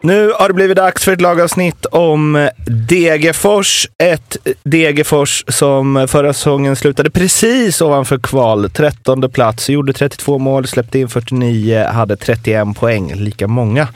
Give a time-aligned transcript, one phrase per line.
[0.00, 2.48] Nu har det blivit dags för ett lagavsnitt om eh,
[2.88, 3.88] Degerfors.
[3.98, 8.70] Ett Degerfors som förra säsongen slutade precis ovanför kval.
[8.70, 13.14] 13 plats, gjorde 32 mål, släppte in 49, hade 31 poäng.
[13.14, 13.88] Lika många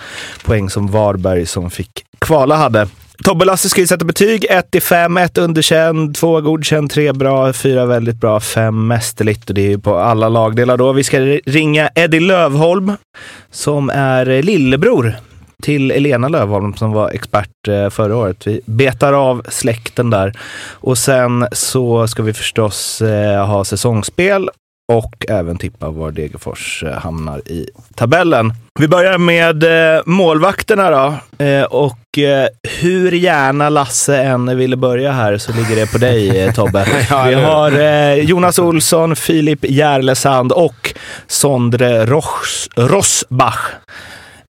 [0.44, 2.88] poäng som Varberg som fick kvala hade.
[3.24, 4.46] Tobbe Lasse ska ju sätta betyg.
[4.50, 9.48] 1 till 5, 1 underkänd, 2 godkänd, 3 bra, 4 väldigt bra, 5 mästerligt.
[9.48, 10.92] Och det är ju på alla lagdelar då.
[10.92, 12.92] Vi ska ringa Eddie Lövholm
[13.50, 15.16] som är eh, lillebror
[15.62, 18.46] till Elena Lövholm som var expert eh, förra året.
[18.46, 20.32] Vi betar av släkten där.
[20.70, 24.50] Och sen så ska vi förstås eh, ha säsongsspel
[24.92, 28.52] och även tippa var Degerfors eh, hamnar i tabellen.
[28.80, 29.64] Vi börjar med
[30.06, 31.14] målvakterna då.
[31.70, 31.98] och
[32.80, 36.86] hur gärna Lasse än ville börja här så ligger det på dig Tobbe.
[37.28, 37.70] Vi har
[38.14, 40.94] Jonas Olsson, Filip Järlesand och
[41.26, 43.70] Sondre Ross Rossbach.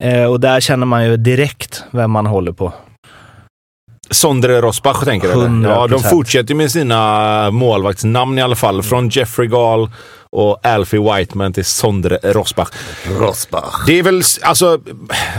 [0.03, 2.73] Eh, och där känner man ju direkt vem man håller på.
[4.09, 5.67] Sondre Rosbach tänker du?
[5.67, 8.83] Ja, de fortsätter med sina målvaktsnamn i alla fall.
[8.83, 9.89] Från Jeffrey Gall
[10.33, 12.69] och Alfie Whiteman till Sondre Rosbach.
[13.19, 13.83] Rosbach.
[13.87, 14.79] Det är väl, alltså,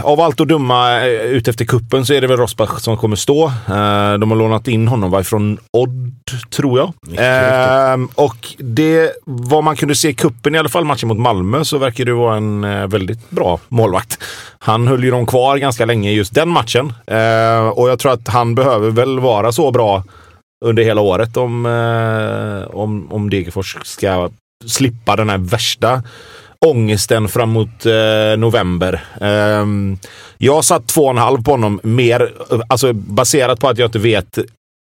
[0.03, 3.15] av allt att döma eh, ut efter kuppen så är det väl Rosbach som kommer
[3.15, 3.45] stå.
[3.45, 6.13] Uh, de har lånat in honom från Odd,
[6.49, 6.87] tror jag.
[7.07, 11.63] Uh, och det, vad man kunde se i kuppen i alla fall, matchen mot Malmö,
[11.63, 14.23] så verkar det vara en uh, väldigt bra målvakt.
[14.59, 16.93] Han höll ju dem kvar ganska länge i just den matchen.
[17.73, 20.03] och jag tror att han behöver väl vara så bra
[20.65, 21.65] under hela året om,
[22.73, 24.29] om, om Degerfors ska
[24.67, 26.03] slippa den här värsta
[26.65, 29.03] ångesten framåt eh, november.
[29.21, 29.65] Eh,
[30.37, 33.87] jag satt två och en halv på honom, mer eh, alltså baserat på att jag
[33.87, 34.39] inte vet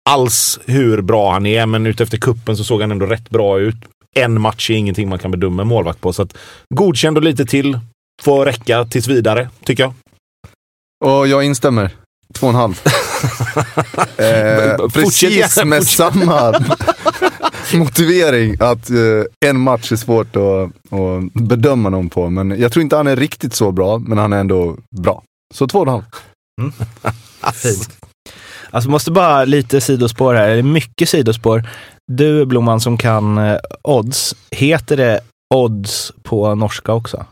[0.09, 3.75] alls hur bra han är, men utefter kuppen så såg han ändå rätt bra ut.
[4.15, 6.37] En match är ingenting man kan bedöma en målvakt på, så att
[6.75, 7.79] godkänd och lite till
[8.21, 9.93] får räcka tills vidare, tycker jag.
[11.05, 11.91] Och jag instämmer.
[12.33, 12.81] Två och en halv.
[14.17, 16.53] eh, precis med samma
[17.73, 22.29] motivering att eh, en match är svårt att, att bedöma någon på.
[22.29, 25.23] Men jag tror inte han är riktigt så bra, men han är ändå bra.
[25.53, 26.03] Så två och en halv.
[26.61, 26.73] Mm.
[27.53, 28.05] Fint.
[28.69, 31.69] Alltså måste bara lite sidospår här, eller mycket sidospår.
[32.11, 35.19] Du Blomman som kan eh, odds, heter det
[35.55, 37.25] odds på norska också?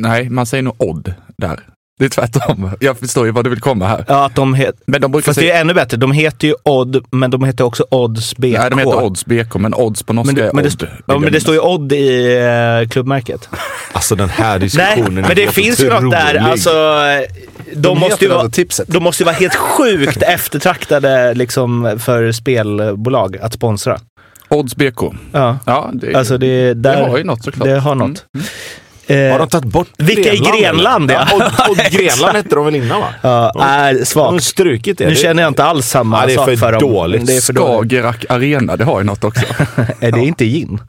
[0.00, 1.68] Nej, man säger nog odd där.
[1.98, 2.70] Det är tvärtom.
[2.80, 4.04] Jag förstår ju vad du vill komma här.
[4.08, 4.66] Ja, att de.
[4.86, 5.52] Men de brukar Fast säga...
[5.52, 5.96] det är ännu bättre.
[5.96, 8.58] De heter ju Odd, men de heter också Odds BK.
[8.58, 10.88] Nej, de heter Odds BK, men Odds på norska men det, är men det, Odd.
[11.06, 12.38] Ja, men det står ju Odd i
[12.82, 13.48] uh, klubbmärket.
[13.92, 16.34] Alltså den här diskussionen Nej, men det finns ju något där.
[16.34, 16.70] Alltså,
[17.72, 18.88] de, de måste ju vara, tipset.
[18.88, 23.98] de måste ju vara helt sjukt eftertraktade liksom, för spelbolag att sponsra.
[24.48, 25.02] Odds BK.
[25.32, 27.68] Ja, ja det, alltså det, där, det har ju något såklart.
[27.68, 28.06] Det har något.
[28.06, 28.18] Mm.
[28.34, 28.46] Mm.
[29.06, 31.10] Eh, har de tagit bort Vilka i Grenland?
[31.10, 31.28] Ja.
[31.32, 33.08] och, och Grenland hette de väl innan va?
[33.22, 34.30] Ja, de, äh, svagt.
[34.30, 35.08] De strukit det.
[35.08, 37.26] Nu känner jag inte alls samma ja, det är för, för dåligt.
[37.26, 39.44] Det är för Skagerrak Arena, det har ju något också.
[40.00, 40.80] är det inte gin?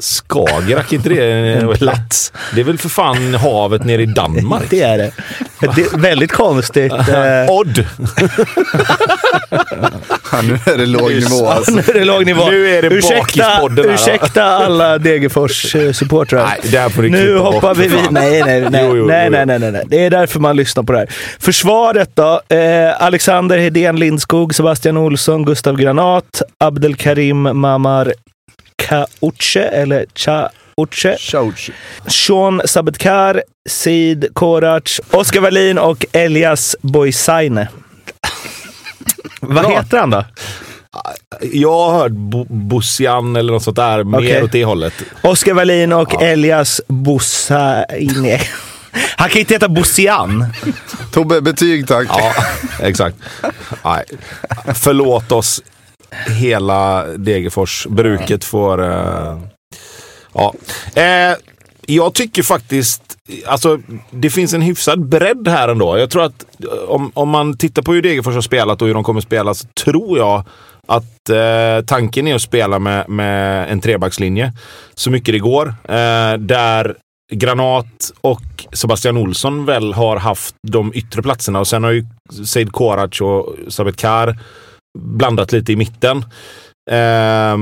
[0.00, 2.32] Skagerrak, inte det en plats?
[2.54, 4.62] Det är väl för fan havet nere i Danmark?
[4.70, 5.12] det är det.
[5.60, 6.92] det är väldigt konstigt.
[7.10, 7.50] Eh.
[7.50, 7.84] Odd!
[10.32, 11.72] ja, nu är det låg nivå alltså.
[11.72, 12.50] nu är det låg nivå.
[12.50, 16.44] Nu är det ursäkta, ursäkta alla Degerfors-supportrar.
[16.44, 18.00] Nej, det här får du Nu hoppar vi vid.
[18.10, 19.84] Nej nej nej, jo, jo, nej, nej, nej, nej, nej.
[19.86, 21.08] Det är därför man lyssnar på det här.
[21.38, 22.40] Försvaret då?
[22.56, 28.12] Eh, Alexander Hedén Lindskog, Sebastian Olsson, Gustav Granat, Abdelkarim Mamar
[28.90, 31.16] Kauche, eller Chauche.
[31.18, 31.72] Chauche.
[32.06, 37.66] Sean Sabetkar, Sid Korac, Oskar Wallin och Elias Boisaine.
[39.40, 40.24] Vad heter han då?
[41.52, 44.42] Jag har hört Bo Bossian eller något sånt där, mer okay.
[44.42, 44.94] åt det hållet.
[45.22, 46.20] Oskar Wallin och ja.
[46.20, 48.38] Elias Bosaine.
[49.16, 50.46] Han kan inte heta Bossian.
[51.12, 52.08] Tobbe, betyg tack.
[52.08, 52.34] Ja,
[52.80, 53.16] exakt.
[53.84, 54.04] Nej.
[54.74, 55.62] Förlåt oss
[56.40, 58.80] hela Degerfors-bruket får...
[58.80, 59.38] Uh,
[60.32, 60.54] ja.
[60.94, 61.36] Eh,
[61.86, 63.10] jag tycker faktiskt
[63.46, 63.78] alltså,
[64.10, 65.98] det finns en hyfsad bredd här ändå.
[65.98, 68.94] Jag tror att eh, om, om man tittar på hur Degerfors har spelat och hur
[68.94, 70.44] de kommer spela så tror jag
[70.88, 74.52] att eh, tanken är att spela med, med en trebackslinje
[74.94, 75.68] så mycket det går.
[75.68, 76.96] Eh, där
[77.32, 82.06] Granat och Sebastian Olsson väl har haft de yttre platserna och sen har ju
[82.46, 84.38] Seid Korac och Sabet Kar
[84.98, 86.24] blandat lite i mitten.
[86.90, 87.56] Eh,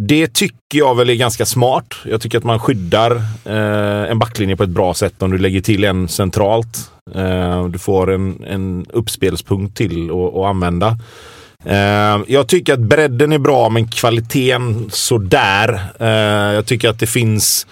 [0.00, 1.94] det tycker jag väl är ganska smart.
[2.04, 5.60] Jag tycker att man skyddar eh, en backlinje på ett bra sätt om du lägger
[5.60, 6.90] till en centralt.
[7.14, 10.98] Eh, du får en, en uppspelspunkt till att använda.
[11.64, 15.80] Eh, jag tycker att bredden är bra men kvaliteten sådär.
[16.00, 17.66] Eh, jag tycker att det finns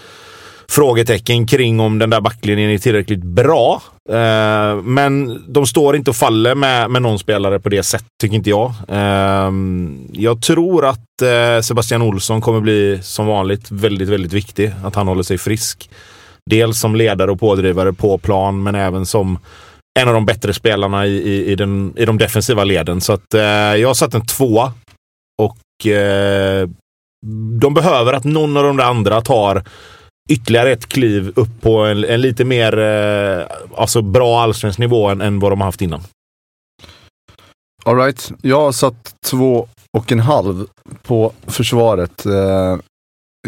[0.68, 3.82] frågetecken kring om den där backlinjen är tillräckligt bra.
[4.10, 8.36] Eh, men de står inte och faller med, med någon spelare på det sättet, tycker
[8.36, 8.72] inte jag.
[8.88, 9.52] Eh,
[10.12, 14.72] jag tror att eh, Sebastian Olsson kommer bli, som vanligt, väldigt, väldigt viktig.
[14.84, 15.90] Att han håller sig frisk.
[16.50, 19.38] Dels som ledare och pådrivare på plan, men även som
[20.00, 23.00] en av de bättre spelarna i, i, i, den, i de defensiva leden.
[23.00, 24.72] Så att eh, jag har satt en tvåa.
[25.42, 26.68] Och eh,
[27.60, 29.64] de behöver att någon av de där andra tar
[30.31, 35.21] ytterligare ett kliv upp på en, en lite mer eh, alltså bra allsvensk nivå än,
[35.21, 36.03] än vad de har haft innan.
[37.85, 39.69] Alright, jag har satt två
[39.99, 40.67] och en halv
[41.03, 42.27] på försvaret.
[42.27, 42.79] Eh,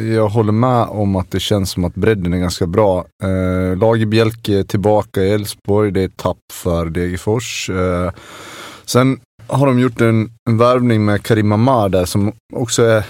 [0.01, 3.05] jag håller med om att det känns som att bredden är ganska bra.
[3.23, 7.71] Eh, Lagerbjälke tillbaka i Elfsborg, det är tapp för Degerfors.
[7.71, 8.11] Eh,
[8.85, 13.05] sen har de gjort en, en värvning med Karim Amar där som också är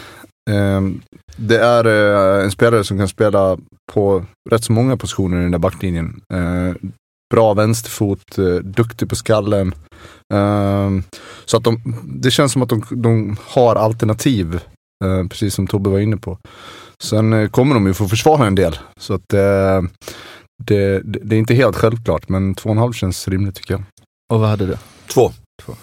[1.36, 3.58] det är eh, en spelare som kan spela
[3.92, 6.20] på rätt så många positioner i den där backlinjen.
[6.34, 6.92] Ehm,
[7.34, 9.74] bra vänsterfot, eh, duktig på skallen.
[10.34, 11.02] Ehm,
[11.44, 14.54] så att de, det känns som att de, de har alternativ,
[15.04, 16.38] eh, precis som Tobbe var inne på.
[17.02, 18.78] Sen kommer de ju få försvara en del.
[19.00, 19.84] Så att det,
[20.64, 23.82] det, det är inte helt självklart, men 2,5 känns rimligt tycker jag.
[24.32, 24.76] Och vad hade du?
[25.14, 25.32] Två.
[25.62, 25.74] Två.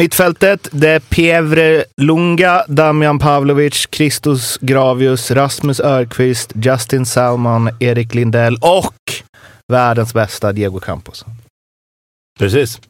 [0.00, 8.56] Mittfältet, det är Pievre Lunga, Damian Pavlovic, Christos Gravius, Rasmus Örqvist, Justin Salman, Erik Lindell
[8.60, 8.94] och
[9.72, 11.24] världens bästa Diego Campos.
[12.38, 12.80] Precis.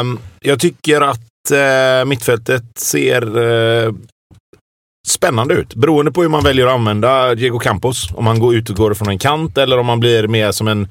[0.00, 3.94] Um, jag tycker att uh, mittfältet ser uh,
[5.08, 5.74] spännande ut.
[5.74, 8.08] Beroende på hur man väljer att använda Diego Campos.
[8.14, 10.68] Om han går ut och går från en kant eller om han blir mer som
[10.68, 10.88] en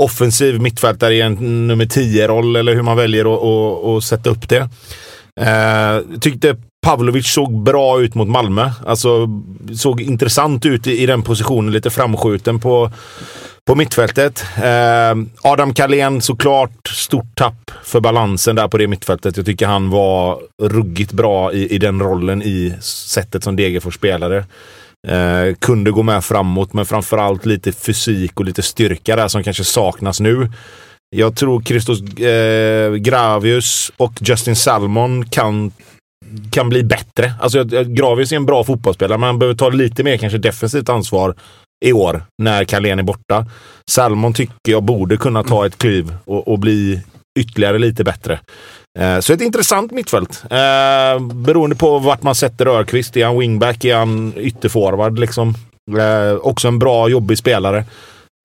[0.00, 4.48] offensiv mittfältare i en nummer 10-roll eller hur man väljer att, att, att sätta upp
[4.48, 4.68] det.
[5.40, 8.70] Eh, tyckte Pavlovic såg bra ut mot Malmö.
[8.86, 9.28] Alltså
[9.76, 12.90] såg intressant ut i, i den positionen, lite framskjuten på,
[13.66, 14.44] på mittfältet.
[14.56, 19.36] Eh, Adam Kalén såklart stort tapp för balansen där på det mittfältet.
[19.36, 24.44] Jag tycker han var ruggigt bra i, i den rollen i sättet som Degerfors spelade.
[25.08, 29.64] Eh, kunde gå med framåt, men framförallt lite fysik och lite styrka där som kanske
[29.64, 30.50] saknas nu.
[31.16, 35.72] Jag tror Christos eh, Gravius och Justin Salmon kan,
[36.50, 37.32] kan bli bättre.
[37.40, 41.34] Alltså, Gravius är en bra fotbollsspelare, men han behöver ta lite mer kanske defensivt ansvar
[41.84, 43.46] i år när Carlén är borta.
[43.90, 47.02] Salmon tycker jag borde kunna ta ett kliv och, och bli
[47.38, 48.40] ytterligare lite bättre.
[48.98, 50.42] Eh, så ett intressant mittfält.
[50.50, 53.16] Eh, beroende på vart man sätter Örqvist.
[53.16, 53.84] Är han wingback?
[53.84, 55.18] Är han ytterforward?
[55.18, 55.54] Liksom.
[55.98, 57.84] Eh, också en bra, jobbig spelare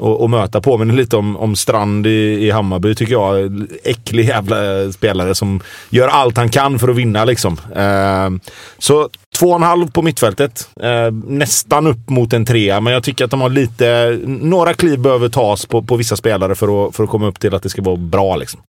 [0.03, 0.62] att möta.
[0.62, 3.51] Påminner lite om, om Strand i, i Hammarby tycker jag.
[3.83, 5.59] Äcklig jävla eh, spelare som
[5.89, 7.57] gör allt han kan för att vinna liksom.
[7.75, 8.30] Eh,
[8.78, 9.09] så
[9.40, 10.69] två och en halv på mittfältet.
[10.81, 14.19] Eh, nästan upp mot en trea, men jag tycker att de har lite...
[14.25, 17.56] Några kliv behöver tas på, på vissa spelare för att, för att komma upp till
[17.56, 18.61] att det ska vara bra liksom.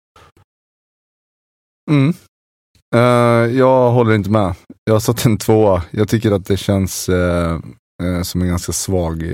[1.90, 2.14] Mm.
[2.95, 4.55] Uh, jag håller inte med.
[4.85, 5.83] Jag har satt en tvåa.
[5.90, 7.59] Jag tycker att det känns uh,
[8.02, 9.25] uh, som en ganska svag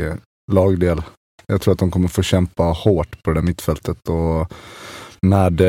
[0.52, 1.02] lagdel.
[1.46, 4.52] Jag tror att de kommer få kämpa hårt på det där mittfältet och
[5.22, 5.60] med,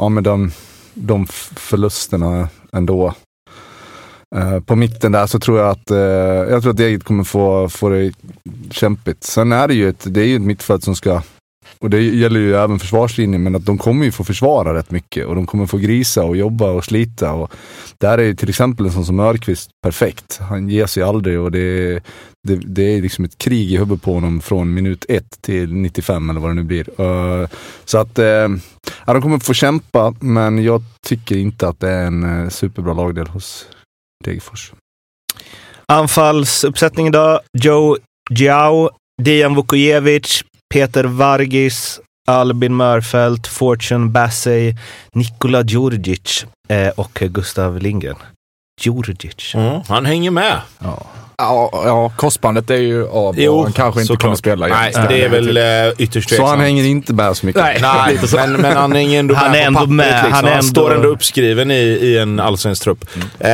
[0.00, 0.50] ja, med de,
[0.94, 3.14] de förlusterna ändå.
[4.66, 5.90] på mitten där så tror jag att,
[6.50, 8.12] jag tror att Deget kommer få, få det
[8.70, 9.24] kämpigt.
[9.24, 11.22] Sen är det ju ett, det är ju ett mittfält som ska
[11.78, 15.26] och det gäller ju även försvarslinjen, men att de kommer ju få försvara rätt mycket
[15.26, 17.32] och de kommer få grisa och jobba och slita.
[17.32, 17.52] Och
[17.98, 20.38] där är ju till exempel en sån som Örqvist perfekt.
[20.48, 22.00] Han ger sig aldrig och det,
[22.48, 26.30] det, det är liksom ett krig i huvudet på honom från minut 1 till 95
[26.30, 27.00] eller vad det nu blir.
[27.00, 27.48] Uh,
[27.84, 28.24] så att, uh,
[29.06, 32.92] ja, de kommer få kämpa, men jag tycker inte att det är en uh, superbra
[32.92, 33.66] lagdel hos
[34.24, 34.72] Degerfors.
[35.92, 37.40] Anfallsuppsättning idag.
[37.52, 37.96] Joe
[38.30, 38.90] Giao,
[39.22, 40.44] Dejan Vukojevic,
[40.74, 44.74] Peter Vargis, Albin Mörfelt, Fortune Bassey,
[45.12, 48.16] Nikola Djurdjic eh, och Gustav Lindgren.
[48.80, 49.54] Djurdjic.
[49.54, 50.60] Mm, han hänger med.
[50.78, 51.06] Ja.
[51.40, 55.24] Ja, ja korsbandet är ju av Jo, och han kanske inte kommer spela Nej, det
[55.24, 56.60] är väl eh, ytterst Så han tveksamt.
[56.62, 57.62] hänger inte med så mycket.
[57.62, 57.78] Nej.
[57.82, 60.32] Nej, men, men han hänger ändå Han med är på ändå pappret, med, Liksom.
[60.32, 63.04] han Han, är ändå- står ändå uppskriven i, i en allsvensk trupp.
[63.38, 63.50] Eh,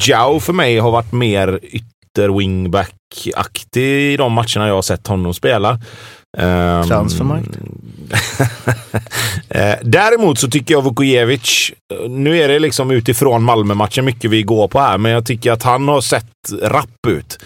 [0.00, 1.60] Jao för mig har varit mer
[2.18, 5.80] ytter-wingback-aktig i de matcherna jag har sett honom spela.
[6.38, 7.48] Um, Transfermarkt.
[9.48, 11.72] eh, däremot så tycker jag Vukojevic,
[12.08, 15.62] nu är det liksom utifrån Malmö-matchen mycket vi går på här, men jag tycker att
[15.62, 17.38] han har sett rapp ut.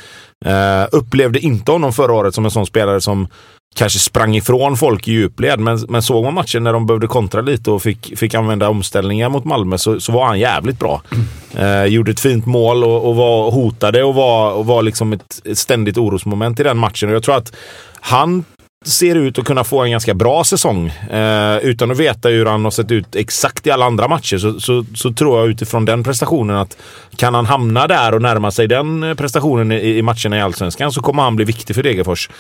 [0.45, 3.29] Eh, upplevde inte honom förra året som en sån spelare som
[3.75, 7.41] kanske sprang ifrån folk i djupled, men, men såg man matchen när de behövde kontra
[7.41, 11.02] lite och fick, fick använda omställningar mot Malmö så, så var han jävligt bra.
[11.57, 15.43] Eh, gjorde ett fint mål och, och var hotade och var, och var liksom ett,
[15.45, 17.09] ett ständigt orosmoment i den matchen.
[17.09, 17.52] Och jag tror att
[18.00, 18.45] han
[18.84, 20.88] ser ut att kunna få en ganska bra säsong.
[20.88, 24.60] Eh, utan att veta hur han har sett ut exakt i alla andra matcher så,
[24.60, 26.76] så, så tror jag utifrån den prestationen att
[27.16, 30.92] kan han hamna där och närma sig den eh, prestationen i, i matcherna i Allsvenskan
[30.92, 32.30] så kommer han bli viktig för Degerfors.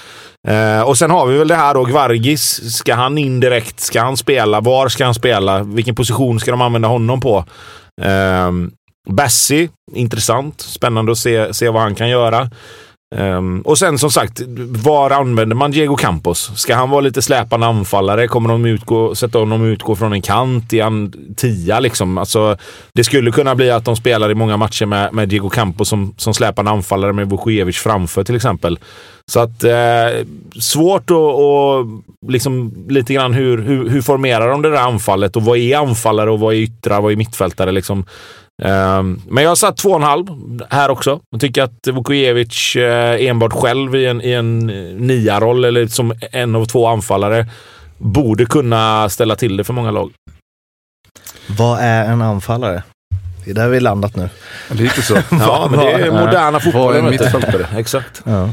[0.48, 2.76] Eh, och sen har vi väl det här då, Gvargis.
[2.76, 3.80] Ska han in direkt?
[3.80, 4.60] Ska han spela?
[4.60, 5.62] Var ska han spela?
[5.62, 7.44] Vilken position ska de använda honom på?
[8.02, 8.50] Eh,
[9.10, 10.60] Bassi, intressant.
[10.60, 12.50] Spännande att se, se vad han kan göra.
[13.18, 14.40] Um, och sen som sagt,
[14.84, 16.52] var använder man Diego Campos?
[16.54, 18.28] Ska han vara lite släpande anfallare?
[18.28, 20.72] Kommer de utgå, sätta honom utgå från en kant?
[20.72, 22.18] i en tia liksom?
[22.18, 22.56] Alltså,
[22.94, 26.14] det skulle kunna bli att de spelar i många matcher med, med Diego Campos som,
[26.16, 28.78] som släpande anfallare med Vujovic framför till exempel.
[29.26, 30.26] Så att eh,
[30.60, 31.86] svårt att och
[32.28, 36.30] liksom lite grann hur, hur, hur formerar de det där anfallet och vad är anfallare
[36.30, 38.04] och vad är yttrar, vad är mittfältare liksom.
[38.64, 40.26] Um, men jag har satt två och en halv
[40.70, 41.20] här också.
[41.30, 44.66] Jag tycker att Vukojevic uh, enbart själv i en, i en
[45.06, 47.46] nia-roll eller som en av två anfallare
[47.98, 50.12] borde kunna ställa till det för många lag.
[51.46, 52.82] Vad är en anfallare?
[53.44, 54.28] Det är där vi landat nu.
[54.70, 55.14] Lite så.
[55.30, 57.04] Ja, men det är moderna Vad är fotbollen.
[57.04, 57.66] en mittfältare?
[57.76, 58.22] Exakt.
[58.24, 58.48] Ja.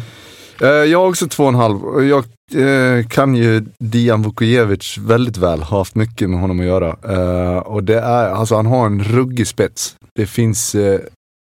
[0.61, 1.83] Eh, jag har också två och en halv.
[1.83, 6.65] Och Jag eh, kan ju Dian Vukojevic väldigt väl, har haft mycket med honom att
[6.65, 6.97] göra.
[7.03, 9.95] Eh, och det är, alltså han har en ruggig spets.
[10.15, 10.75] Det finns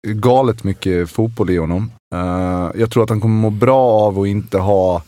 [0.07, 1.91] galet mycket fotboll i honom.
[2.75, 5.01] Jag tror att han kommer må bra av att inte ha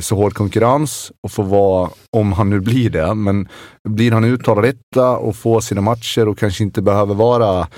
[0.00, 3.48] så hård konkurrens och få vara, om han nu blir det, men
[3.88, 7.68] blir han uttalad etta och får sina matcher och kanske inte behöver vara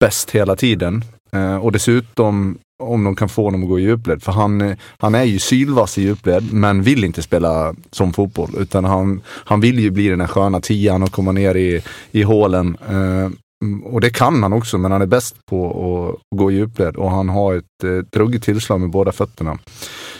[0.00, 1.04] bäst hela tiden.
[1.62, 4.22] Och dessutom om de kan få honom att gå i djupled.
[4.22, 8.50] För han, han är ju sylvass i djupled, men vill inte spela som fotboll.
[8.58, 12.22] Utan han, han vill ju bli den här sköna tian och komma ner i, i
[12.22, 12.76] hålen.
[12.88, 13.30] Eh,
[13.84, 16.96] och det kan han också, men han är bäst på att gå i djupled.
[16.96, 19.58] Och han har ett, eh, ruggigt tillslag med båda fötterna.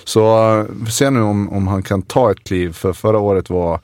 [0.04, 2.72] Så eh, vi får se nu om, om han kan ta ett kliv.
[2.72, 3.80] För förra året var,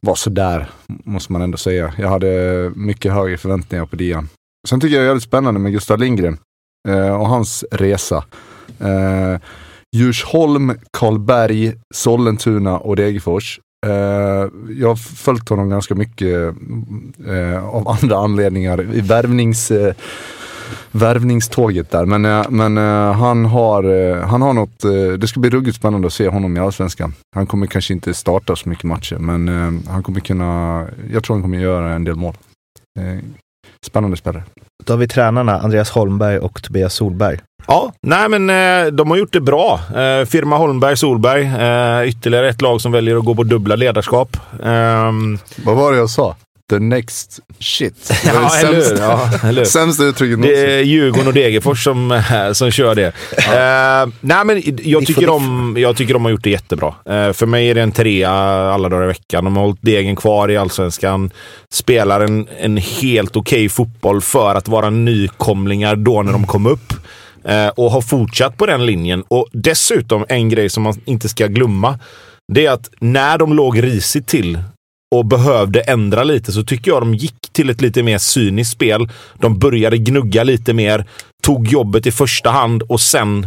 [0.00, 1.92] var sådär, måste man ändå säga.
[1.98, 4.28] Jag hade mycket högre förväntningar på Dian.
[4.68, 6.38] Sen tycker jag det är jävligt spännande med Gustav Lindgren
[6.86, 8.24] Eh, och hans resa.
[8.80, 9.40] Eh,
[9.96, 13.60] Djursholm, Karlberg, Sollentuna och Degerfors.
[13.86, 13.92] Eh,
[14.80, 16.54] jag har följt honom ganska mycket
[17.28, 19.94] eh, av andra anledningar i värvnings, eh,
[20.90, 22.04] värvningståget där.
[22.04, 25.76] Men, eh, men eh, han, har, eh, han har något, eh, det ska bli ruggigt
[25.76, 27.14] spännande att se honom i Allsvenskan.
[27.34, 31.36] Han kommer kanske inte starta så mycket matcher, men eh, han kommer kunna, jag tror
[31.36, 32.34] han kommer göra en del mål.
[32.98, 33.18] Eh,
[33.82, 34.42] Spännande spelare.
[34.84, 37.38] Då har vi tränarna Andreas Holmberg och Tobias Solberg.
[37.68, 39.80] Ja, nej men eh, de har gjort det bra.
[39.96, 41.42] Eh, firma Holmberg, Solberg.
[41.44, 44.36] Eh, ytterligare ett lag som väljer att gå på dubbla ledarskap.
[44.64, 46.36] Ehm, Vad var det jag sa?
[46.70, 48.08] The next shit.
[48.08, 48.98] Det det ja, eller hur?
[48.98, 50.70] Ja, eller sämsta uttrycket Det någonsin.
[50.70, 53.06] är Djurgården och Degerfors som, eh, som kör det.
[53.06, 56.94] Eh, nej, men jag tycker, de, jag tycker de har gjort det jättebra.
[57.08, 58.30] Eh, för mig är det en trea
[58.72, 59.44] alla dagar i veckan.
[59.44, 61.30] De har hållit degen kvar i allsvenskan.
[61.72, 66.92] Spelar en, en helt okej fotboll för att vara nykomlingar då när de kom upp.
[67.74, 69.24] Och har fortsatt på den linjen.
[69.28, 71.98] Och dessutom en grej som man inte ska glömma.
[72.52, 74.58] Det är att när de låg risigt till
[75.14, 79.08] och behövde ändra lite så tycker jag de gick till ett lite mer cyniskt spel.
[79.40, 81.04] De började gnugga lite mer,
[81.42, 83.46] tog jobbet i första hand och sen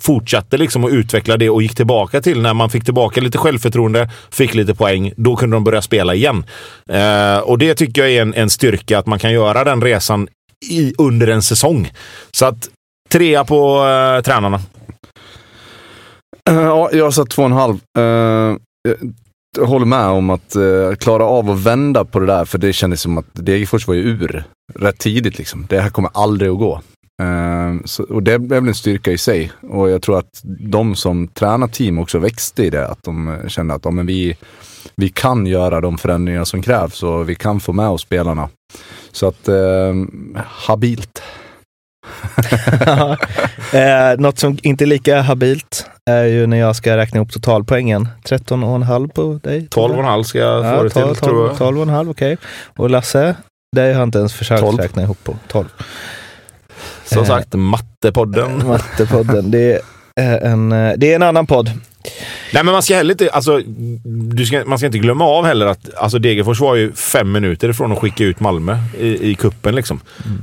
[0.00, 4.10] fortsatte liksom att utveckla det och gick tillbaka till när man fick tillbaka lite självförtroende,
[4.30, 6.44] fick lite poäng, då kunde de börja spela igen.
[6.90, 10.28] Eh, och det tycker jag är en, en styrka, att man kan göra den resan
[10.70, 11.90] i, under en säsong.
[12.30, 12.68] Så att
[13.08, 14.60] trea på eh, tränarna.
[16.50, 17.74] Eh, ja, jag har satt två och en halv.
[17.98, 18.56] Eh,
[19.66, 23.00] håller med om att eh, klara av att vända på det där, för det kändes
[23.00, 25.38] som att Degerfors var ju ur rätt tidigt.
[25.38, 25.66] Liksom.
[25.68, 26.80] Det här kommer aldrig att gå.
[27.22, 29.52] Eh, så, och det blev väl en styrka i sig.
[29.62, 32.88] Och jag tror att de som tränar team också växte i det.
[32.88, 34.36] Att de eh, kände att ja, men vi,
[34.94, 38.48] vi kan göra de förändringar som krävs och vi kan få med oss spelarna.
[39.12, 39.94] Så att, eh,
[40.44, 41.22] habilt.
[43.72, 48.08] eh, något som inte är lika habilt är ju när jag ska räkna ihop totalpoängen.
[48.24, 49.68] 13,5 på dig?
[49.70, 51.88] 12,5 ska jag få Ja, det till, 12, tror 12, jag.
[51.88, 52.36] 12,5 okej.
[52.76, 53.34] Och Lasse,
[53.76, 54.78] det har jag inte ens försökt 12.
[54.78, 55.36] räkna ihop på.
[55.48, 55.66] 12.
[57.04, 58.62] Som Eh, sagt, Mattepodden.
[58.66, 59.50] Mattepodden.
[59.50, 59.80] Det
[60.16, 61.70] är, en, eh, det är en annan podd.
[62.52, 63.60] Nej, men man ska heller inte, alltså,
[64.34, 67.68] du ska, man ska inte glömma av heller att alltså Degerfors var ju fem minuter
[67.68, 70.00] ifrån att skicka ut Malmö i, i kuppen liksom.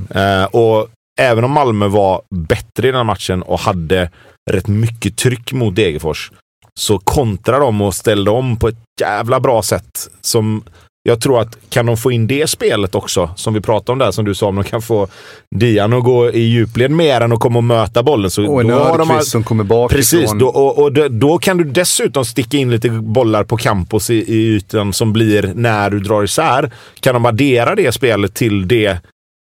[0.10, 0.88] Eh, och
[1.20, 4.10] även om Malmö var bättre i den här matchen och hade
[4.52, 6.32] rätt mycket tryck mot Degerfors
[6.80, 10.64] så kontrade de och ställde om på ett jävla bra sätt som
[11.08, 14.12] jag tror att kan de få in det spelet också, som vi pratade om där,
[14.12, 15.08] som du sa, om de kan få
[15.56, 18.32] Dian att gå i djupled mer än att komma och möta bollen.
[18.32, 19.98] Så Och en då har de Ödqvist som kommer bakifrån.
[19.98, 24.10] Precis, då, och, och då, då kan du dessutom sticka in lite bollar på campus
[24.10, 26.72] i, i ytan som blir när du drar isär.
[27.00, 28.98] Kan de addera det spelet till det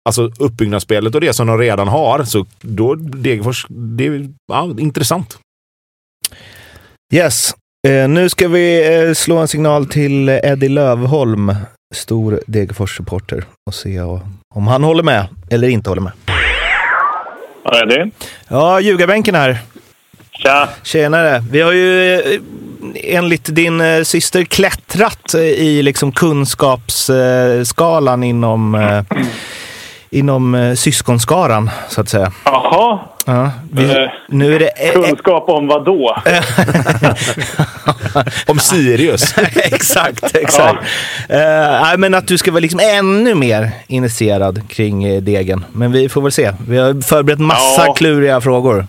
[0.10, 5.38] Alltså uppbyggnadsspelet och det som de redan har, så då Degerfors, det är ja, intressant.
[7.14, 7.56] Yes.
[7.88, 11.56] Eh, nu ska vi eh, slå en signal till Eddie Lövholm,
[11.94, 14.02] stor Degerfors-supporter, och se
[14.56, 16.14] om han håller med eller inte håller med.
[17.64, 18.10] Ja, det?
[18.48, 19.58] Ja, ljugarbänken här.
[20.32, 20.70] Tja!
[20.84, 21.44] Tjenare!
[21.52, 22.42] Vi har ju eh,
[22.96, 29.04] enligt din eh, syster klättrat eh, i liksom kunskapsskalan inom, eh,
[30.12, 32.32] inom eh, syskonskaran, så att säga.
[32.46, 34.88] Jaha, Ja, vi, Eh, nu är det...
[34.88, 36.18] eh, kunskap om vad då?
[38.48, 39.34] Om Sirius.
[39.56, 40.78] exakt, exakt.
[41.30, 41.38] Eh,
[41.82, 45.66] nej, men att du ska vara liksom ännu mer initierad kring eh, degen.
[45.72, 46.52] Men vi får väl se.
[46.68, 47.94] Vi har förberett massa Ja.
[47.94, 48.86] kluriga frågor.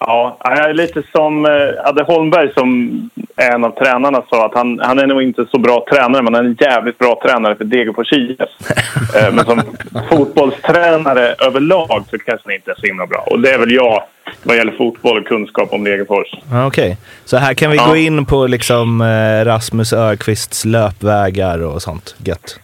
[0.00, 1.52] Ja, jag är lite som eh,
[1.88, 2.90] Adde Holmberg som
[3.36, 6.34] är en av tränarna sa att han, han är nog inte så bra tränare men
[6.34, 8.38] han är en jävligt bra tränare för Degerfors IF.
[9.16, 9.62] Eh, men som
[10.10, 13.18] fotbollstränare överlag så kanske han inte är så himla bra.
[13.30, 14.02] Och det är väl jag
[14.42, 16.26] vad gäller fotboll och kunskap om Degerfors.
[16.66, 17.86] Okej, så här kan vi Ja.
[17.86, 22.14] gå in på liksom eh, Rasmus Ökvists löpvägar och sånt.
[22.24, 22.60] Gött.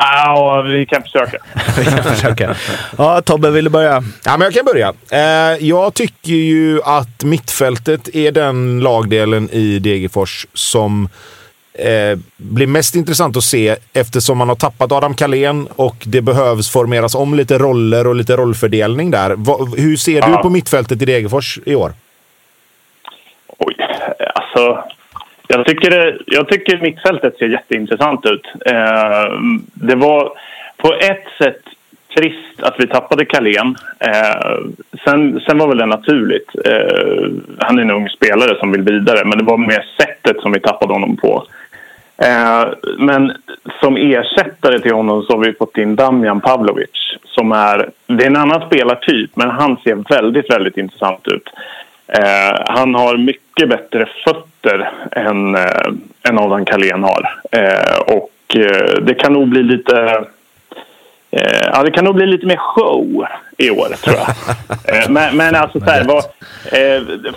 [0.00, 1.38] Ja, vi kan försöka.
[1.78, 2.56] Vi kan försöka.
[2.98, 4.02] Ja, Tobbe, vill du börja?
[4.24, 4.92] Ja, men jag kan börja.
[5.10, 11.08] Eh, jag tycker ju att mittfältet är den lagdelen i Degerfors som
[11.72, 16.70] eh, blir mest intressant att se eftersom man har tappat Adam Kalén och det behövs
[16.70, 19.30] formeras om lite roller och lite rollfördelning där.
[19.76, 21.92] Hur ser du på mittfältet i Degerfors i år?
[23.58, 23.76] Oj,
[24.34, 24.84] alltså...
[25.48, 28.46] Jag tycker, det, jag tycker mittfältet ser jätteintressant ut.
[28.66, 29.32] Eh,
[29.74, 30.32] det var
[30.76, 31.60] på ett sätt
[32.16, 33.76] trist att vi tappade Kalén.
[33.98, 34.58] Eh,
[35.04, 36.50] sen, sen var väl det naturligt.
[36.64, 40.52] Eh, han är en ung spelare som vill vidare, men det var mer sättet som
[40.52, 41.44] vi tappade honom på.
[42.22, 43.32] Eh, men
[43.80, 47.16] som ersättare till honom så har vi fått in Damjan Pavlovic.
[47.24, 51.50] Som är, det är en annan spelartyp, men han ser väldigt, väldigt intressant ut.
[52.08, 55.92] Eh, han har mycket bättre fötter än, eh,
[56.28, 57.34] än Adam Kalén har.
[57.52, 60.24] Eh, och eh, det kan nog bli lite...
[61.30, 63.26] Eh, ja, det kan nog bli lite mer show
[63.58, 64.28] i år, tror jag.
[65.02, 66.24] eh, men, men alltså, så här, vad,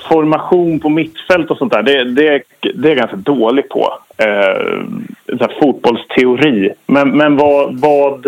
[0.10, 3.94] formation på mittfält och sånt där, det, det, det är jag ganska dålig på.
[4.18, 4.24] Så
[5.40, 6.72] här, fotbollsteori.
[6.86, 8.28] Men, men vad, vad,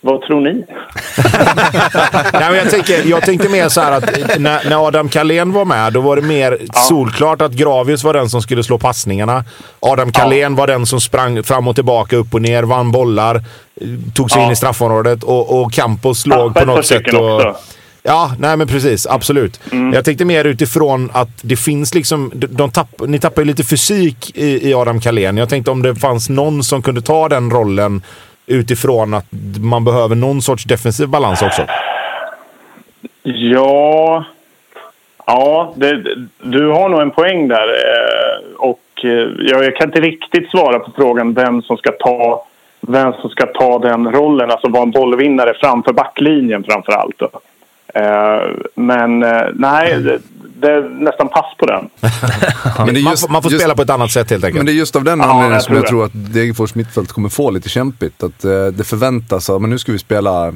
[0.00, 0.52] vad tror ni?
[2.32, 5.92] Nej, jag, tänker, jag tänkte mer så här att när, när Adam Kalén var med,
[5.92, 6.58] då var det mer
[6.88, 9.44] solklart att Gravius var den som skulle slå passningarna.
[9.80, 13.42] Adam Kalén var den som sprang fram och tillbaka, upp och ner, vann bollar,
[14.14, 14.46] tog sig Ja.
[14.46, 17.34] in i straffområdet och, och Campos låg på något sätt och...
[17.34, 17.56] också.
[18.02, 19.06] Ja, nej men precis.
[19.06, 19.60] Absolut.
[19.94, 22.32] Jag tänkte mer utifrån att det finns liksom...
[22.34, 25.36] De tapp, ni tappar ju lite fysik i, i Adam Kalén.
[25.36, 28.02] Jag tänkte om det fanns någon som kunde ta den rollen
[28.50, 29.26] utifrån att
[29.60, 31.62] man behöver någon sorts defensiv balans också.
[33.22, 34.24] Ja,
[35.26, 36.04] ja det,
[36.42, 37.68] du har nog en poäng där.
[37.68, 42.46] Eh, och eh, jag, jag kan inte riktigt svara på frågan vem som ska ta
[42.80, 47.18] vem som ska ta den rollen, alltså vara en bollvinnare framför backlinjen framför allt.
[47.18, 47.28] Då.
[47.94, 50.18] Eh, Men eh, nej, det,
[50.60, 51.88] det är nästan pass på den.
[52.86, 54.44] Men det är man, just- får, man får just- spela på ett annat sätt helt
[54.44, 54.56] enkelt.
[54.58, 56.74] Men det är just av den Ja, anledningen jag som jag tror tror att Degerfors
[56.74, 58.22] mittfält kommer få lite kämpigt.
[58.22, 60.52] Att eh, det förväntas att men nu ska vi spela,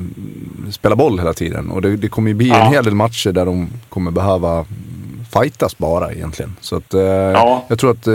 [0.70, 1.70] spela boll hela tiden.
[1.70, 2.56] Och det, det kommer ju bli Ja.
[2.66, 4.64] en hel del matcher där de kommer behöva
[5.32, 6.56] fightas bara egentligen.
[6.60, 7.64] Så att eh, Ja.
[7.68, 8.14] jag tror att, eh,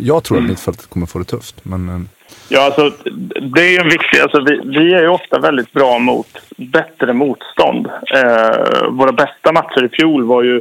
[0.00, 1.54] jag tror att mittfältet kommer få det tufft.
[1.62, 2.08] Men
[2.48, 2.92] Ja, alltså,
[3.40, 4.20] det är ju en viktig...
[4.20, 7.86] Alltså, vi, vi är ju ofta väldigt bra mot bättre motstånd.
[8.14, 10.60] Eh, våra bästa matcher i fjol var ju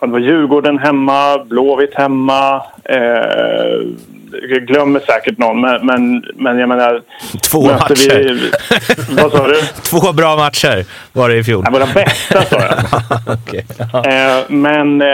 [0.00, 2.62] det var Djurgården hemma, Blåvitt hemma.
[2.84, 3.80] Eh,
[4.32, 7.02] jag glömmer säkert någon, men, men, men jag menar...
[7.50, 8.18] Två matcher.
[8.18, 8.50] Vi,
[9.22, 9.60] vad sa du?
[9.82, 11.64] Två bra matcher var det i fjol.
[11.64, 12.78] Ja, våra bästa sa jag.
[13.38, 13.62] okay.
[14.12, 15.08] eh, men, eh,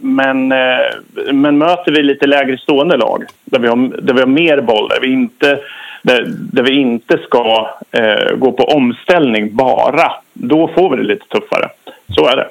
[0.00, 4.28] men, eh, men möter vi lite lägre stående lag, där vi har, där vi har
[4.28, 5.58] mer boll, där vi inte,
[6.02, 11.26] där, där vi inte ska eh, gå på omställning bara, då får vi det lite
[11.26, 11.68] tuffare.
[12.14, 12.46] Så är det.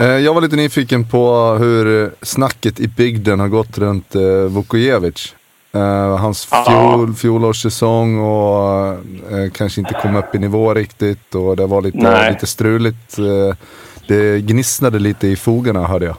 [0.00, 5.34] Eh, jag var lite nyfiken på hur snacket i bygden har gått runt eh, Vukojevic.
[5.74, 8.88] Eh, hans fjol, fjolårssäsong och
[9.32, 13.18] eh, kanske inte kom upp i nivå riktigt och det var lite, lite struligt.
[13.18, 13.56] Eh,
[14.08, 16.16] det gnissnade lite i fogarna hörde jag.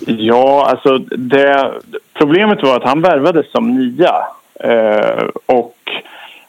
[0.00, 1.72] Ja, alltså det,
[2.14, 4.14] problemet var att han värvades som nia.
[4.60, 5.76] Eh, och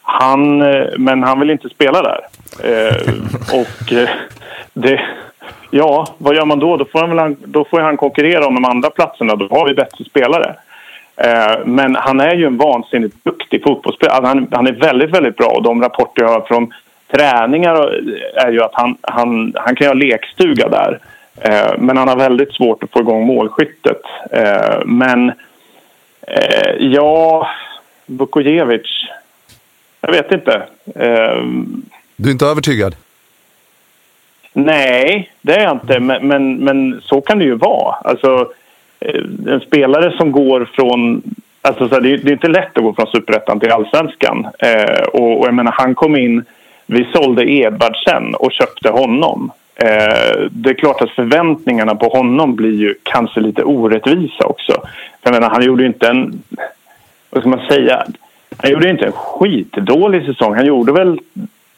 [0.01, 0.57] han,
[0.97, 2.19] men han vill inte spela där.
[3.53, 3.93] och
[4.73, 5.01] det
[5.69, 6.77] Ja, vad gör man då?
[6.77, 9.35] Då får han, då får han konkurrera om de andra platserna.
[9.35, 10.55] Då har vi bättre spelare.
[11.15, 14.15] Eh, men han är ju en vansinnigt duktig fotbollsspelare.
[14.15, 15.47] Alltså, han, han, är väldigt, väldigt bra.
[15.47, 16.73] Och de rapporter jag har från
[17.11, 17.75] träningar
[18.35, 20.99] är ju att han, han, han kan ha lekstuga där.
[21.41, 24.01] Eh, men han har väldigt svårt att få igång målskyttet.
[24.31, 25.29] Eh, men
[26.21, 27.47] eh, ja,
[28.05, 29.07] Vukojevic.
[30.01, 30.53] Jag vet inte.
[30.95, 31.43] Eh,
[32.15, 32.95] du är inte övertygad?
[34.53, 35.99] Nej, det är jag inte.
[35.99, 37.95] Men, men, men så kan det ju vara.
[37.95, 38.51] Alltså,
[38.99, 41.21] eh, en spelare som går från...
[41.61, 44.47] Alltså, så det, är, det är inte lätt att gå från superettan till allsvenskan.
[44.59, 46.45] Eh, och, och jag menar, han kom in...
[46.85, 49.51] Vi sålde Edvardsen och köpte honom.
[49.75, 54.73] Eh, det är klart att förväntningarna på honom blir ju kanske lite orättvisa också.
[54.73, 56.43] För jag menar, han gjorde ju inte en...
[57.29, 58.03] Vad ska man säga?
[58.57, 60.55] Han gjorde inte en skitdålig säsong.
[60.55, 61.19] Han gjorde väl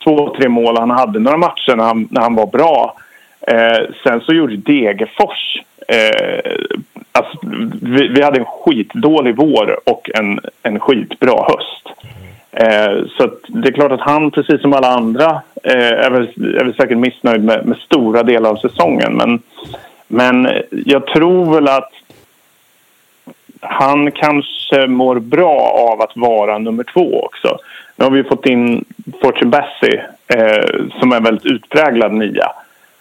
[0.03, 0.77] två, tre mål.
[0.77, 2.95] Han hade några matcher när han, när han var bra.
[3.47, 5.63] Eh, sen så gjorde Degerfors...
[5.87, 6.51] Eh,
[7.11, 7.37] alltså,
[7.81, 11.87] vi, vi, hade en skitdålig vår och en, en skitbra höst.
[12.51, 16.63] Eh, så det är klart att han, precis som alla andra, eh, är, väl, är
[16.63, 19.13] väl säkert missnöjd med, med, stora delar av säsongen.
[19.13, 19.39] Men,
[20.07, 21.91] men jag tror väl att
[23.61, 25.59] han kanske mår bra
[25.91, 27.57] av att vara nummer två också.
[27.95, 28.85] Nu har vi fått in
[29.21, 32.51] Fortune Bassey, eh, som är en väldigt utpräglad nia.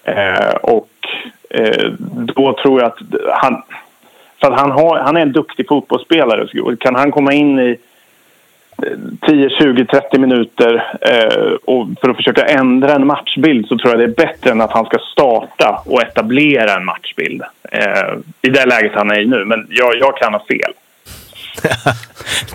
[0.04, 0.90] Eh, och
[1.50, 1.90] eh,
[2.34, 2.98] då tror jag att
[3.32, 3.62] han...
[4.40, 6.76] För att han, har, han är en duktig fotbollsspelare.
[6.76, 7.78] Kan han komma in i
[9.26, 13.98] 10, 20, 30 minuter eh, och för att försöka ändra en matchbild så tror jag
[13.98, 17.42] det är bättre än att han ska starta och etablera en matchbild.
[17.72, 20.72] Eh, I det läget han är i nu, men jag, jag kan ha fel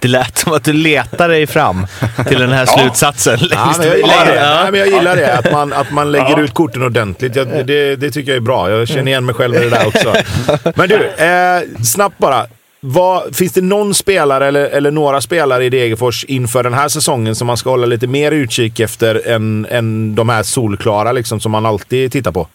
[0.01, 1.87] det lät som att du letar dig fram
[2.27, 3.39] till den här slutsatsen.
[3.51, 4.35] Ja, men jag gillar det.
[4.35, 5.37] Ja, men jag gillar det.
[5.37, 6.41] Att man, att man lägger ja.
[6.41, 7.35] ut korten ordentligt.
[7.35, 8.69] Jag, det, det tycker jag är bra.
[8.69, 10.13] Jag känner igen mig själv i det där också.
[10.75, 12.45] Men du, eh, snabbt bara.
[12.87, 17.35] Vad, finns det någon spelare eller, eller några spelare i Degerfors inför den här säsongen
[17.35, 21.51] som man ska hålla lite mer utkik efter än, än de här solklara liksom, som
[21.51, 22.47] man alltid tittar på?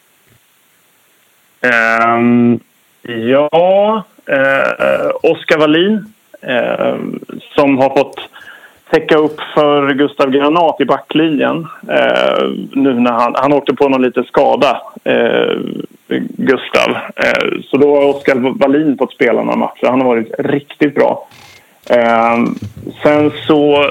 [1.63, 2.61] Um,
[3.03, 6.97] ja, uh, Oskar Wallin eh,
[7.55, 8.31] som har fått
[8.91, 11.67] täcka upp för Gustav Granat i backlinjen.
[11.89, 15.59] Eh, nu när han, han åkte på någon liten skada, eh,
[16.37, 16.91] Gustav.
[17.17, 19.87] Eh, så då har Oskar Wallin fått spela några matcher.
[19.87, 21.29] Han har varit riktigt bra.
[21.91, 22.39] Eh,
[23.03, 23.87] sen så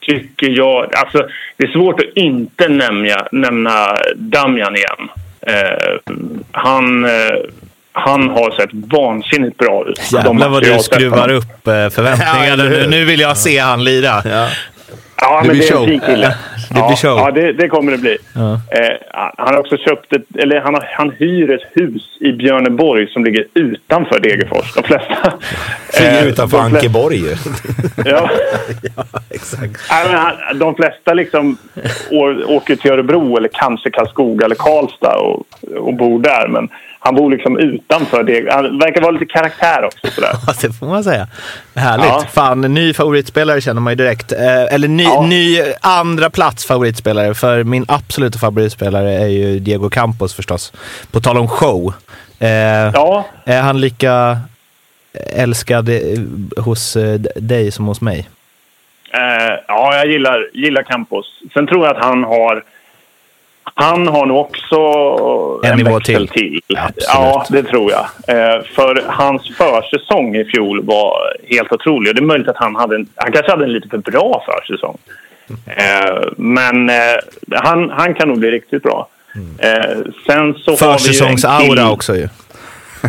[0.00, 0.94] tycker jag...
[0.94, 5.08] Alltså, det är svårt att inte nämna, nämna Damjan igen.
[5.46, 6.12] Eh,
[6.52, 7.36] han eh,
[8.04, 10.12] han har sett vansinnigt bra ut.
[10.12, 12.64] Jävlar vad du skruvar upp eh, förväntningarna.
[12.64, 14.22] nu, nu vill jag se han lira.
[14.24, 14.48] Ja.
[15.16, 16.36] Ja, det men det är en fin kille.
[16.68, 17.18] det blir show.
[17.18, 18.16] Ja, det, det kommer det bli.
[18.32, 18.52] Ja.
[18.52, 18.96] Eh,
[19.36, 23.24] han har också köpt ett, eller han, har, han hyr ett hus i Björneborg som
[23.24, 24.74] ligger utanför Degerfors.
[24.74, 25.32] De flesta...
[26.00, 27.26] Eh, utanför Ankeborg ju.
[28.04, 28.30] ja.
[28.96, 29.80] ja, exakt.
[29.88, 31.56] han, de flesta liksom
[32.10, 36.48] å, åker till Örebro eller kanske Karlskoga eller Karlstad och, och bor där.
[36.48, 36.68] Men
[37.04, 38.52] han bor liksom utanför det.
[38.52, 40.10] Han verkar vara lite karaktär också.
[40.10, 40.32] Sådär.
[40.62, 41.28] Det får man säga.
[41.74, 42.06] Härligt.
[42.06, 42.24] Ja.
[42.32, 44.32] Fan, ny favoritspelare känner man ju direkt.
[44.32, 45.26] Eh, eller ny, ja.
[45.26, 47.34] ny andra plats favoritspelare.
[47.34, 50.72] För min absoluta favoritspelare är ju Diego Campos förstås.
[51.12, 51.94] På tal om show.
[52.38, 52.48] Eh,
[52.94, 53.26] ja.
[53.44, 54.38] Är han lika
[55.36, 56.20] älskad eh,
[56.56, 58.28] hos eh, dig som hos mig?
[59.12, 61.42] Eh, ja, jag gillar, gillar Campos.
[61.52, 62.64] Sen tror jag att han har
[63.76, 64.76] han har nog också
[65.64, 66.28] en, en nivå till.
[66.28, 66.60] till.
[66.94, 68.06] Ja, det tror jag.
[68.28, 72.14] Eh, för hans försäsong i fjol var helt otrolig.
[72.14, 74.98] Det är möjligt att han hade en, han kanske hade en lite för bra försäsong.
[75.66, 76.94] Eh, men eh,
[77.50, 79.08] han, han kan nog bli riktigt bra.
[79.34, 80.04] Mm.
[80.26, 82.28] sen så Försäsongsaura också ju.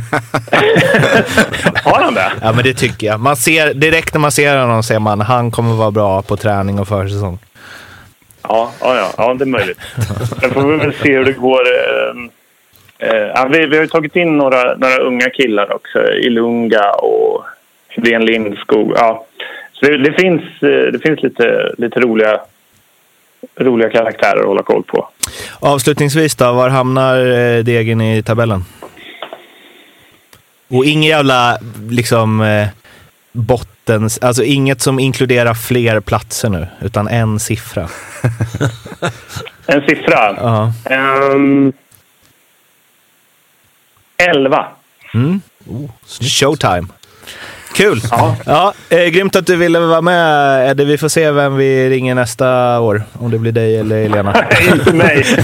[1.83, 2.31] Har han det?
[2.41, 3.19] Ja, men det tycker jag.
[3.19, 6.79] Man ser, direkt när man ser honom ser man han kommer vara bra på träning
[6.79, 7.39] och försäsong.
[8.49, 9.79] Ja, ja, ja, ja det är möjligt.
[10.41, 11.61] Sen får vi väl se hur det går.
[11.61, 16.13] Eh, eh, ja, vi, vi har ju tagit in några, några unga killar också.
[16.13, 17.45] Ilunga och
[17.87, 18.93] Hedén Lindskog.
[18.95, 19.25] Ja.
[19.73, 22.39] Så det, det finns, eh, det finns lite, lite roliga,
[23.55, 25.09] roliga karaktärer att hålla koll på.
[25.59, 28.63] Avslutningsvis då, var hamnar eh, Degen i tabellen?
[30.67, 31.57] Och inget jävla
[31.89, 32.41] liksom
[33.35, 37.89] bottens, alltså inget som inkluderar fler platser nu, utan en siffra.
[39.67, 40.35] En siffra.
[40.37, 40.73] Ja.
[41.33, 41.73] Um,
[44.17, 44.65] 11.
[45.13, 45.41] Mm.
[46.21, 46.87] Showtime.
[47.75, 48.01] Kul!
[48.11, 48.35] Ja.
[48.45, 50.85] Ja, eh, grymt att du ville vara med Eddie.
[50.85, 53.03] Vi får se vem vi ringer nästa år.
[53.13, 54.45] Om det blir dig eller Elena.
[54.73, 55.25] Inte mig.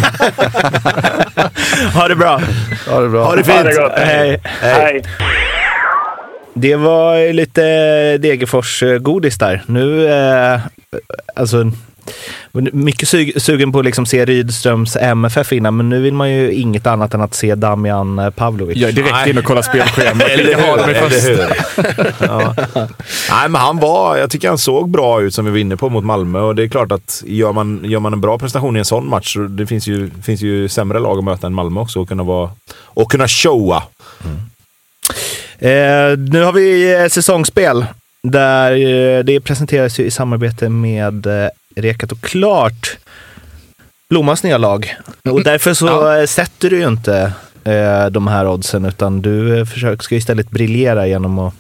[1.94, 2.42] ha det bra!
[2.88, 3.26] Ha det bra.
[3.26, 3.58] Ha det fint!
[3.58, 3.92] Ha det gott.
[3.96, 4.42] Hej.
[4.62, 5.04] Hej.
[6.54, 7.62] Det var ju lite
[8.18, 9.64] Degerfors-godis där.
[9.66, 10.60] Nu, eh,
[11.36, 11.72] alltså,
[12.74, 16.52] mycket sug, sugen på att liksom se Rydströms MFF innan, men nu vill man ju
[16.54, 18.78] inget annat än att se Damian Pavlovic.
[18.78, 20.30] Jag är direkt inne och kollar spelschemat.
[20.30, 20.94] Eller hur?
[20.94, 21.28] först.
[21.28, 22.14] Eller hur?
[22.28, 22.54] ja.
[23.30, 25.90] Nej, men han var, jag tycker han såg bra ut som vi var inne på
[25.90, 28.80] mot Malmö och det är klart att gör man, gör man en bra prestation i
[28.80, 31.80] en sån match, så det finns ju, finns ju sämre lag att möta än Malmö
[31.80, 32.50] också och kunna, vara,
[32.84, 33.84] och kunna showa.
[34.24, 34.32] Eh,
[36.18, 37.86] nu har vi eh, säsongsspel
[38.24, 42.98] där eh, det presenteras ju i samarbete med eh, Rekat och Klart,
[44.10, 44.96] Blommans nya lag.
[45.30, 46.20] Och därför så Ja.
[46.20, 47.32] eh, sätter du ju inte
[47.64, 51.54] eh, de här oddsen, utan du eh, försöker, ska istället briljera genom att...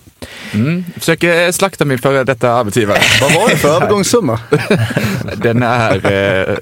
[0.53, 0.85] Mm.
[0.99, 2.99] Försöker eh, slakta min före detta arbetsgivare.
[3.21, 4.39] Vad var det för övergångssumma?
[5.35, 6.11] Den är...
[6.11, 6.55] Eh,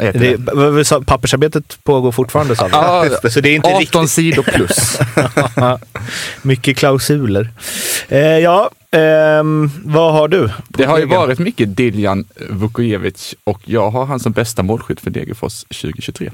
[0.00, 1.06] Det, det?
[1.06, 2.68] pappersarbetet pågår fortfarande sa.
[2.72, 4.10] Ja, Så det är inte 18 riktigt...
[4.10, 4.98] sidor plus.
[6.42, 7.50] Mycket klausuler.
[8.08, 10.50] Eh, ja, ehm, vad har du?
[10.68, 15.10] Det har ju varit mycket Diljan Vukojevic och jag har han som bästa målskytt för
[15.10, 16.30] Degerfors 2023.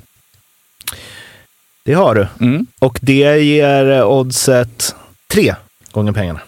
[1.85, 2.26] Det har du.
[2.40, 2.66] Mm.
[2.79, 4.94] Och det ger eh, oddset
[5.29, 5.55] tre
[5.92, 6.40] gånger pengarna.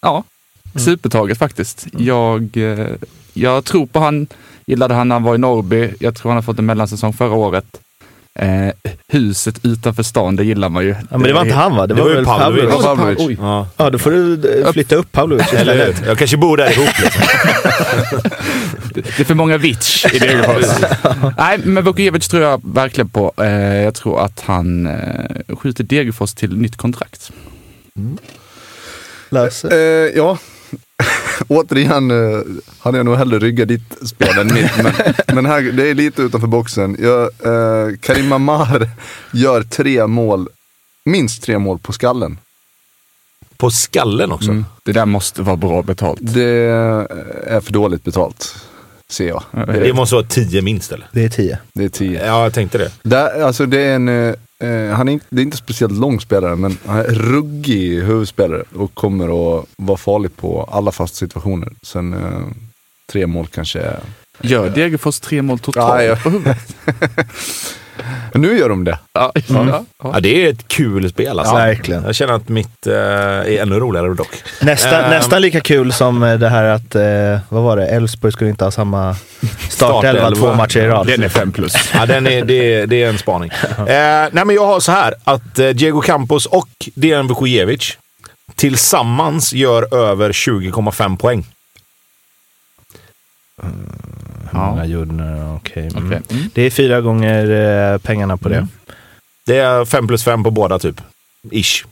[0.00, 0.24] Ja,
[0.76, 1.86] supertaget faktiskt.
[1.98, 2.88] Jag, eh,
[3.32, 4.26] jag tror på han,
[4.70, 5.90] gillade han när han var i Norrby.
[6.00, 7.64] Jag tror han har fått en mellansäsong förra året.
[8.38, 8.68] Eh,
[9.08, 10.90] huset utanför stan, det gillar man ju.
[10.90, 11.86] Ja, men det var inte han va?
[11.86, 12.70] Det, Det var, var ju väl Pavlovic.
[12.70, 12.84] Pavlovic.
[12.84, 13.38] Ja, Pavlovic.
[13.40, 13.66] Ja.
[13.76, 16.06] Ja, då får du eh, flytta upp Pavlovic Eller istället.
[16.06, 16.88] Jag kanske bor där ihop.
[17.02, 17.22] Liksom.
[18.94, 20.64] Det är för många vitch i Degerfors.
[21.38, 23.32] Nej, men Vukojevic tror jag verkligen på.
[23.36, 27.30] Eh, jag tror att han eh, skjuter Degerfors till nytt kontrakt.
[29.28, 29.68] Lasse.
[29.68, 30.38] Eh, ja,
[31.48, 32.40] återigen eh,
[32.78, 34.82] hade jag nog hellre ryggat ditt spel än mitt.
[34.82, 34.92] Men,
[35.34, 36.96] men här, det är lite utanför boxen.
[37.00, 38.88] Jag, eh, Karim Amar
[39.32, 40.48] gör tre mål,
[41.04, 42.38] minst tre mål på skallen.
[43.56, 44.50] På skallen också.
[44.50, 44.64] Mm.
[44.82, 46.18] Det där måste vara bra betalt.
[46.22, 46.44] Det
[47.46, 48.54] är för dåligt betalt,
[49.08, 49.42] ser jag.
[49.66, 51.06] Det måste vara tio minst eller?
[51.12, 51.58] Det är tio.
[51.72, 52.26] Det är tio.
[52.26, 52.90] Ja, jag tänkte det.
[53.02, 56.56] Där, alltså det är en, eh, han är inte, det är inte speciellt lång spelare,
[56.56, 61.72] men han är ruggig huvudspelare och kommer att vara farlig på alla fasta situationer.
[61.82, 62.40] Sen eh,
[63.12, 64.00] tre mål kanske är...
[64.42, 66.16] Gör Degerfors tre mål totalt Ja, ja.
[66.16, 66.76] på huvudet?
[68.34, 68.98] Nu gör de det.
[69.12, 69.84] Ja, ja, ja.
[70.12, 71.54] Ja, det är ett kul spel alltså.
[71.54, 72.04] Ja, verkligen.
[72.04, 74.42] Jag känner att mitt eh, är ännu roligare dock.
[74.60, 75.10] Nästa, Ehm.
[75.10, 78.64] nästan lika kul som eh, det här att, eh, vad var det, Elfsborg skulle inte
[78.64, 79.14] ha samma
[79.68, 80.30] startelva Startelva.
[80.30, 81.06] två matcher i rad.
[81.06, 81.74] Den är fem plus.
[81.94, 83.50] Ja, den är, det, är, det är en spaning.
[83.78, 83.84] Eh,
[84.32, 87.96] nej, men jag har så här att eh, Diego Campos och Dejan Vukojevic
[88.56, 91.46] tillsammans gör över 20,5 poäng.
[94.50, 95.54] Hur många nu?
[95.56, 95.88] Okej.
[95.96, 96.06] Mm.
[96.06, 96.22] Okej.
[96.30, 96.50] Mm.
[96.54, 97.50] Det är fyra gånger
[97.92, 98.56] eh, pengarna på det.
[98.56, 98.68] Mm.
[99.46, 101.00] Det är 5 plus 5 på båda typ.
[101.50, 101.84] Ish.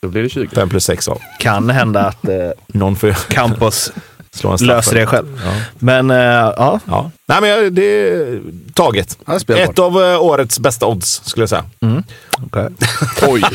[0.00, 0.48] Då blir det 20.
[0.54, 1.20] 5 plus 6 av.
[1.38, 3.92] Kan hända att eh, Någon får Campos
[4.38, 5.40] slå en löser det själv.
[5.44, 5.52] Ja.
[5.78, 7.10] Men eh, ja, Ja.
[7.26, 8.40] Nej, men det är
[8.74, 9.18] taget.
[9.48, 11.64] Ett av eh, årets bästa odds skulle jag säga.
[12.46, 12.68] okej.
[13.28, 13.42] Oj!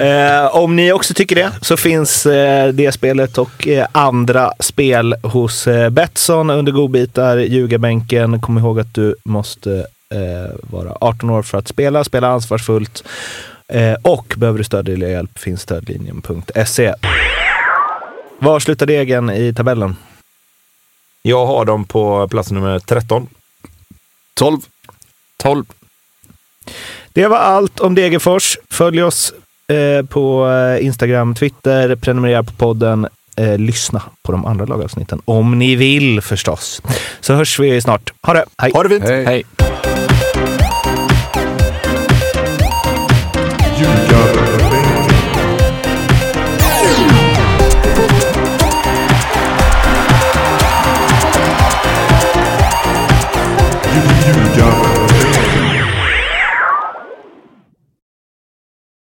[0.00, 2.22] Eh, om ni också tycker det så finns
[2.72, 8.40] det spelet och andra spel hos Betsson under godbitar, ljugarbänken.
[8.40, 9.86] Kom ihåg att du måste
[10.62, 13.04] vara 18 år för att spela, spela ansvarsfullt.
[14.02, 16.94] Och behöver du stöd eller hjälp finns stödlinjen.se.
[18.42, 19.96] Var slutar degen i tabellen?
[21.22, 23.28] Jag har dem på plats nummer 13.
[24.34, 24.58] 12.
[25.36, 25.64] 12.
[27.12, 28.58] Det var allt om Degerfors.
[28.70, 29.32] Följ oss
[29.68, 35.22] eh, på eh, Instagram, Twitter, prenumerera på podden, eh, lyssna på de andra lagavsnitten.
[35.24, 36.82] Om ni vill förstås.
[37.20, 38.12] Så hörs vi snart.
[38.22, 38.44] Ha det!
[38.58, 38.72] Hej!
[38.74, 39.04] Ha det fint!
[39.04, 39.24] Hej.
[39.24, 39.44] Hej!